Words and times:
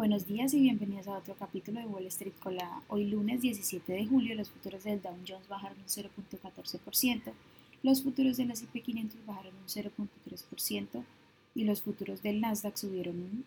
Buenos 0.00 0.24
días 0.24 0.54
y 0.54 0.60
bienvenidos 0.60 1.08
a 1.08 1.18
otro 1.18 1.34
capítulo 1.38 1.78
de 1.78 1.84
Wall 1.84 2.06
Street 2.06 2.32
Colada. 2.42 2.80
Hoy 2.88 3.04
lunes 3.04 3.42
17 3.42 3.92
de 3.92 4.06
julio 4.06 4.34
los 4.34 4.48
futuros 4.48 4.84
del 4.84 5.02
Dow 5.02 5.14
Jones 5.28 5.46
bajaron 5.46 5.76
un 5.76 5.84
0.14%, 5.84 7.32
los 7.82 8.02
futuros 8.02 8.38
del 8.38 8.50
S&P 8.50 8.80
500 8.80 9.26
bajaron 9.26 9.52
un 9.54 9.66
0.3% 9.66 11.04
y 11.54 11.64
los 11.64 11.82
futuros 11.82 12.22
del 12.22 12.40
Nasdaq 12.40 12.78
subieron 12.78 13.16
un 13.16 13.44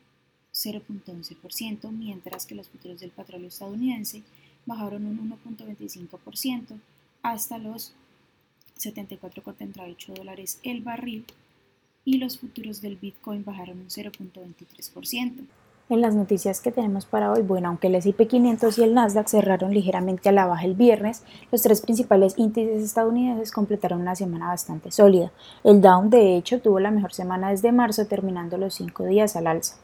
0.11%, 0.53 1.89
mientras 1.89 2.45
que 2.45 2.53
los 2.53 2.69
futuros 2.69 2.99
del 2.99 3.09
petróleo 3.09 3.47
estadounidense 3.47 4.21
bajaron 4.67 5.07
un 5.07 5.31
1.25% 5.43 6.77
hasta 7.23 7.57
los 7.57 7.95
74,38 8.77 10.13
dólares 10.13 10.59
el 10.61 10.83
barril 10.83 11.25
y 12.05 12.19
los 12.19 12.37
futuros 12.37 12.79
del 12.79 12.97
Bitcoin 12.97 13.43
bajaron 13.43 13.79
un 13.79 13.87
0.23%. 13.87 15.47
En 15.89 15.99
las 15.99 16.15
noticias 16.15 16.61
que 16.61 16.71
tenemos 16.71 17.05
para 17.05 17.29
hoy, 17.29 17.41
bueno, 17.41 17.67
aunque 17.67 17.87
el 17.87 17.95
S&P 17.95 18.25
500 18.25 18.77
y 18.77 18.83
el 18.83 18.93
Nasdaq 18.93 19.27
cerraron 19.27 19.73
ligeramente 19.73 20.29
a 20.29 20.31
la 20.31 20.45
baja 20.45 20.63
el 20.63 20.75
viernes, 20.75 21.23
los 21.51 21.61
tres 21.61 21.81
principales 21.81 22.35
índices 22.37 22.81
estadounidenses 22.81 23.51
completaron 23.51 23.99
una 23.99 24.15
semana 24.15 24.47
bastante 24.47 24.91
sólida. 24.91 25.33
El 25.61 25.81
Dow, 25.81 26.07
de 26.09 26.37
hecho, 26.37 26.61
tuvo 26.61 26.79
la 26.79 26.89
mejor 26.89 27.13
semana 27.13 27.49
desde 27.49 27.73
marzo, 27.73 28.07
terminando 28.07 28.57
los 28.57 28.75
cinco 28.75 29.03
días 29.03 29.35
al 29.35 29.45
alza. 29.45 29.75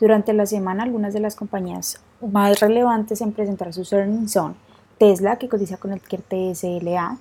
Durante 0.00 0.32
la 0.32 0.46
semana, 0.46 0.84
algunas 0.84 1.12
de 1.12 1.20
las 1.20 1.36
compañías 1.36 2.00
más 2.20 2.58
relevantes 2.60 3.20
en 3.20 3.32
presentar 3.32 3.74
sus 3.74 3.92
earnings 3.92 4.32
son 4.32 4.56
Tesla, 4.98 5.36
que 5.36 5.50
cotiza 5.50 5.76
con 5.76 5.92
el 5.92 6.00
TSLA, 6.00 7.18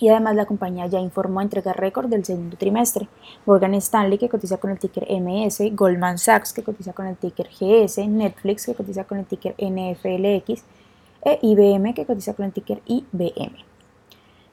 y 0.00 0.08
además 0.08 0.36
la 0.36 0.46
compañía 0.46 0.86
ya 0.86 1.00
informó 1.00 1.40
entregar 1.40 1.78
récord 1.78 2.08
del 2.08 2.24
segundo 2.24 2.56
trimestre. 2.56 3.08
Morgan 3.46 3.74
Stanley 3.74 4.18
que 4.18 4.28
cotiza 4.28 4.58
con 4.58 4.70
el 4.70 4.78
ticker 4.78 5.06
MS, 5.10 5.74
Goldman 5.74 6.18
Sachs 6.18 6.52
que 6.52 6.62
cotiza 6.62 6.92
con 6.92 7.06
el 7.06 7.16
ticker 7.16 7.48
GS, 7.48 8.06
Netflix 8.06 8.66
que 8.66 8.74
cotiza 8.74 9.04
con 9.04 9.18
el 9.18 9.26
ticker 9.26 9.54
NFLX 9.58 10.62
e 11.24 11.38
IBM 11.42 11.94
que 11.94 12.06
cotiza 12.06 12.34
con 12.34 12.46
el 12.46 12.52
ticker 12.52 12.80
IBM. 12.86 13.68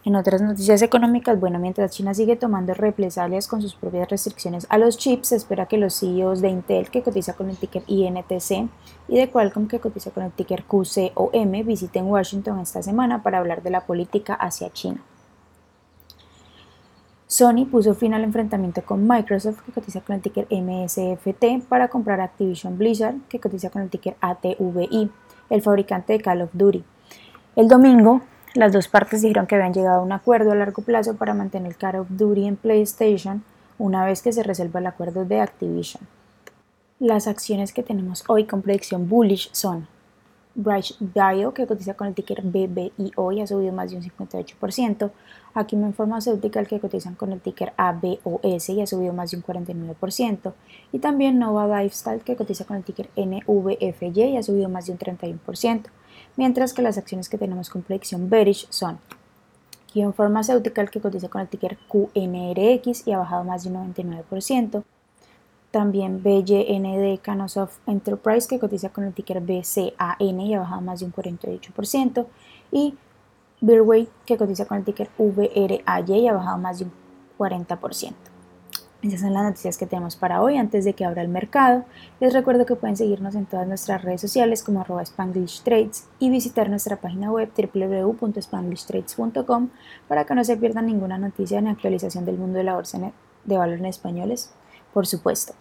En 0.03 0.15
otras 0.15 0.39
noticias 0.39 0.83
económicas, 0.83 1.39
bueno, 1.39 1.57
mientras 1.57 1.89
China 1.91 2.13
sigue 2.13 2.35
tomando 2.35 2.75
represalias 2.75 3.47
con 3.47 3.63
sus 3.63 3.73
propias 3.73 4.07
restricciones 4.07 4.67
a 4.69 4.77
los 4.77 4.99
chips, 4.99 5.29
se 5.29 5.35
espera 5.35 5.65
que 5.65 5.79
los 5.79 5.99
CEOs 5.99 6.41
de 6.41 6.49
Intel, 6.49 6.91
que 6.91 7.01
cotiza 7.01 7.33
con 7.33 7.49
el 7.49 7.57
ticker 7.57 7.81
INTC, 7.88 8.69
y 9.07 9.17
de 9.17 9.31
Qualcomm, 9.31 9.67
que 9.67 9.79
cotiza 9.79 10.11
con 10.11 10.21
el 10.21 10.31
ticker 10.31 10.63
QCOM, 10.65 11.51
visiten 11.65 12.05
Washington 12.05 12.59
esta 12.59 12.83
semana 12.83 13.23
para 13.23 13.39
hablar 13.39 13.63
de 13.63 13.71
la 13.71 13.81
política 13.81 14.35
hacia 14.35 14.71
China. 14.71 15.01
Sony 17.36 17.66
puso 17.69 17.94
fin 17.95 18.14
al 18.14 18.23
enfrentamiento 18.23 18.81
con 18.81 19.05
Microsoft, 19.05 19.59
que 19.66 19.73
cotiza 19.73 20.00
con 20.00 20.16
el 20.16 20.22
ticker 20.22 20.47
MSFT, 20.50 21.67
para 21.67 21.89
comprar 21.89 22.22
Activision 22.22 22.78
Blizzard, 22.78 23.16
que 23.28 23.41
cotiza 23.41 23.69
con 23.69 23.81
el 23.81 23.89
ticker 23.89 24.16
ATVI, 24.22 25.11
el 25.50 25.61
fabricante 25.61 26.13
de 26.13 26.22
Call 26.22 26.44
of 26.44 26.52
Duty. 26.53 26.86
El 27.58 27.67
domingo, 27.67 28.22
las 28.53 28.72
dos 28.72 28.88
partes 28.88 29.22
dijeron 29.22 29.47
que 29.47 29.56
habían 29.56 29.73
llegado 29.73 30.00
a 30.00 30.03
un 30.03 30.13
acuerdo 30.13 30.53
a 30.53 30.56
largo 30.56 30.81
plazo 30.81 31.17
para 31.17 31.33
mantener 31.33 31.75
Call 31.75 31.97
of 31.97 32.08
Duty 32.09 32.47
en 32.47 32.56
PlayStation 32.56 33.44
una 33.78 34.06
vez 34.06 34.22
que 34.22 34.31
se 34.31 34.41
resuelva 34.41 34.80
el 34.80 34.88
acuerdo 34.88 35.25
de 35.25 35.41
Activision. 35.41 36.08
Las 37.00 37.28
acciones 37.28 37.73
que 37.73 37.83
tenemos 37.83 38.23
hoy 38.30 38.45
con 38.45 38.61
predicción 38.61 39.09
bullish 39.09 39.50
son 39.52 39.89
Bio, 40.55 41.53
que 41.53 41.67
cotiza 41.67 41.95
con 41.95 42.07
el 42.07 42.13
ticker 42.13 42.41
BBIO 42.41 43.31
y 43.33 43.41
ha 43.41 43.47
subido 43.47 43.73
más 43.73 43.91
de 43.91 43.97
un 43.97 44.03
58%. 44.03 45.11
Acumen 45.53 45.93
Pharmaceutical, 45.93 46.67
que 46.67 46.79
cotizan 46.79 47.15
con 47.15 47.31
el 47.31 47.41
ticker 47.41 47.73
ABOS 47.77 48.69
y 48.69 48.81
ha 48.81 48.87
subido 48.87 49.13
más 49.13 49.31
de 49.31 49.37
un 49.37 49.43
49%. 49.43 50.53
Y 50.91 50.99
también 50.99 51.39
Nova 51.39 51.67
Lifestyle, 51.81 52.21
que 52.21 52.35
cotiza 52.35 52.65
con 52.65 52.77
el 52.77 52.83
ticker 52.83 53.09
NVFY 53.15 54.23
y 54.23 54.37
ha 54.37 54.43
subido 54.43 54.69
más 54.69 54.85
de 54.85 54.93
un 54.93 54.97
31%. 54.97 55.83
Mientras 56.37 56.73
que 56.73 56.81
las 56.81 56.97
acciones 56.97 57.29
que 57.29 57.37
tenemos 57.37 57.69
con 57.69 57.81
predicción 57.81 58.29
bearish 58.29 58.67
son 58.69 58.99
Kion 59.87 60.13
Pharmaceutical, 60.13 60.89
que 60.89 60.99
cotiza 60.99 61.29
con 61.29 61.41
el 61.41 61.47
ticker 61.47 61.77
QNRX 61.88 63.07
y 63.07 63.11
ha 63.13 63.17
bajado 63.17 63.44
más 63.44 63.63
de 63.63 63.69
un 63.69 63.94
99%. 63.94 64.83
También 65.75 66.24
BYND 66.24 67.19
Canosoft 67.22 67.80
Enterprise 67.86 68.47
que 68.47 68.59
cotiza 68.59 68.91
con 68.91 69.03
el 69.03 69.13
ticker 69.13 69.41
BCAN 69.41 70.40
y 70.40 70.53
ha 70.53 70.59
bajado 70.59 70.80
más 70.80 71.02
de 71.02 71.08
un 71.08 71.12
48%. 71.12 72.25
Y 72.72 72.94
Beerway 73.59 74.08
que 74.25 74.38
cotiza 74.38 74.66
con 74.68 74.78
el 74.78 74.86
ticker 74.86 75.09
VRAY 75.18 76.13
y 76.13 76.30
ha 76.30 76.34
bajado 76.34 76.58
más 76.59 76.80
de 76.80 76.86
un 76.86 76.94
40%. 77.38 78.13
Esas 79.02 79.19
son 79.19 79.34
las 79.34 79.44
noticias 79.44 79.78
que 79.78 79.86
tenemos 79.86 80.16
para 80.16 80.41
hoy 80.41 80.56
antes 80.56 80.86
de 80.86 80.94
que 80.94 81.03
abra 81.03 81.22
el 81.22 81.28
mercado. 81.28 81.84
Les 82.22 82.31
recuerdo 82.31 82.66
que 82.66 82.78
pueden 82.78 82.96
seguirnos 82.96 83.36
en 83.36 83.46
todas 83.46 83.68
nuestras 83.68 84.02
redes 84.02 84.22
sociales 84.22 84.63
como 84.63 84.80
arroba 84.80 85.02
Spanglish 85.02 85.62
Trades 85.63 86.07
y 86.19 86.30
visitar 86.30 86.69
nuestra 86.69 87.02
página 87.02 87.34
web 87.34 87.52
www.spanglishtrades.com 87.53 89.68
para 90.07 90.24
que 90.24 90.36
no 90.36 90.46
se 90.46 90.56
pierdan 90.56 90.86
ninguna 90.86 91.18
noticia 91.18 91.59
ni 91.59 91.69
actualización 91.69 92.24
del 92.24 92.38
mundo 92.38 92.59
de 92.59 92.63
la 92.63 92.75
bolsa 92.75 93.12
de 93.44 93.57
valores 93.57 93.84
españoles, 93.84 94.53
por 94.94 95.06
supuesto. 95.06 95.53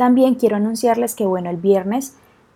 También 0.00 0.36
quiero 0.36 0.56
anunciarles 0.56 1.14
que, 1.14 1.26
bueno, 1.26 1.50
el 1.50 1.58
viernes 1.58 2.14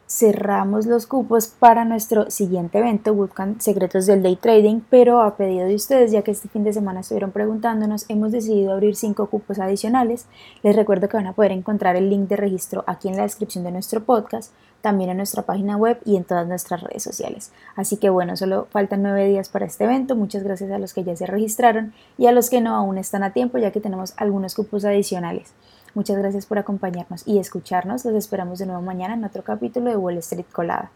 cerramos 0.09 0.87
los 0.87 1.07
cupos 1.07 1.49
para 1.49 1.85
nuestro 1.85 2.31
siguiente 2.31 2.79
evento, 2.79 3.13
Buscan 3.13 3.61
Secretos 3.61 4.07
del 4.07 4.23
Day 4.23 4.37
Trading, 4.37 4.81
pero 4.89 5.21
a 5.21 5.37
pedido 5.37 5.67
de 5.67 5.75
ustedes, 5.75 6.11
ya 6.11 6.23
que 6.23 6.31
este 6.31 6.49
fin 6.49 6.65
de 6.65 6.73
semana 6.73 7.01
estuvieron 7.01 7.33
preguntándonos, 7.33 8.07
hemos 8.09 8.33
decidido 8.33 8.73
abrir 8.73 8.97
cinco 8.97 9.27
cupos 9.27 9.59
adicionales. 9.59 10.25
Les 10.63 10.75
recuerdo 10.75 11.07
que 11.11 11.19
van 11.19 11.27
a 11.27 11.35
poder 11.35 11.53
encontrar 11.53 11.97
el 11.97 12.09
link 12.09 12.29
de 12.31 12.37
registro 12.37 12.83
aquí 12.87 13.09
en 13.09 13.19
la 13.19 13.25
descripción 13.25 13.63
de 13.63 13.73
nuestro 13.73 14.03
podcast, 14.03 14.51
también 14.81 15.11
en 15.11 15.19
nuestra 15.19 15.43
página 15.43 15.77
web 15.77 16.01
y 16.07 16.17
en 16.17 16.25
todas 16.25 16.49
nuestras 16.49 16.81
redes 16.81 17.03
sociales. 17.03 17.53
Así 17.77 17.99
que 17.99 18.09
bueno, 18.09 18.39
solo 18.39 18.69
faltan 18.71 19.03
nueve 19.03 19.29
días 19.29 19.51
para 19.51 19.67
este 19.67 19.85
evento. 19.85 20.17
Muchas 20.17 20.45
gracias 20.45 20.71
a 20.71 20.79
los 20.79 20.95
que 20.95 21.05
ya 21.05 21.15
se 21.15 21.27
registraron 21.27 21.93
y 22.17 22.27
a 22.27 22.33
los 22.33 22.49
que 22.49 22.63
no 22.63 22.75
aún 22.75 22.97
están 22.97 23.23
a 23.23 23.35
tiempo, 23.35 23.59
ya 23.59 23.71
que 23.71 23.81
tenemos 23.81 24.15
algunos 24.17 24.55
cupos 24.55 24.87
adicionales. 24.87 25.53
Muchas 25.95 26.19
gracias 26.19 26.47
por 26.47 26.59
acompañarnos 26.59 27.23
y 27.27 27.39
escucharnos. 27.39 28.05
Los 28.05 28.15
esperamos 28.15 28.59
de 28.59 28.67
nuevo 28.67 28.83
mañana 28.83 29.15
en 29.15 29.25
otro 29.25 29.45
capítulo 29.45 29.91
de 29.91 29.97
Wall 29.97 30.19
Street 30.19 30.47
Colada. 30.53 30.91